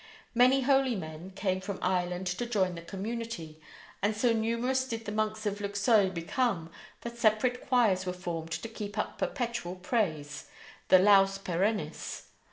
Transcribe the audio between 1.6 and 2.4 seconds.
from Ireland